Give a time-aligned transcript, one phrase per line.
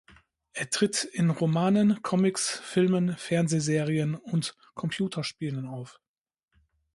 [0.53, 5.99] Er tritt in Romanen, Comics, Filmen, Fernsehserien und Computerspielen auf.